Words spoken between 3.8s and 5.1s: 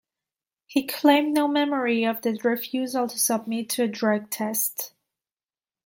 a drug test.